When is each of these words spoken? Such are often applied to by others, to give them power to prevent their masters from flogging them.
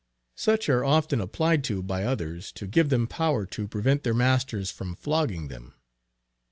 Such 0.35 0.67
are 0.67 0.83
often 0.83 1.21
applied 1.21 1.63
to 1.65 1.83
by 1.83 2.05
others, 2.05 2.51
to 2.53 2.65
give 2.65 2.89
them 2.89 3.05
power 3.05 3.45
to 3.45 3.67
prevent 3.67 4.01
their 4.01 4.15
masters 4.15 4.71
from 4.71 4.95
flogging 4.95 5.47
them. 5.47 5.75